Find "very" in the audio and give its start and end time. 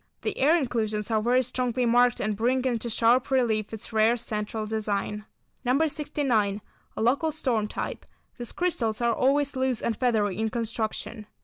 1.21-1.43